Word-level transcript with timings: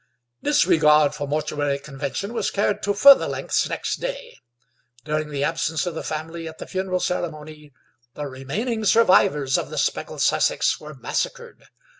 Disregard 0.41 1.13
for 1.13 1.27
mortuary 1.27 1.77
convention 1.77 2.33
was 2.33 2.49
carried 2.49 2.81
to 2.81 2.95
further 2.95 3.27
lengths 3.27 3.69
next 3.69 3.97
day; 3.97 4.39
during 5.05 5.29
the 5.29 5.43
absence 5.43 5.85
of 5.85 5.93
the 5.93 6.01
family 6.01 6.47
at 6.47 6.57
the 6.57 6.65
funeral 6.65 6.99
ceremony 6.99 7.71
the 8.15 8.25
remaining 8.25 8.83
survivors 8.83 9.59
of 9.59 9.69
the 9.69 9.77
speckled 9.77 10.23
Sussex 10.23 10.79
were 10.79 10.95
massacred. 10.95 11.65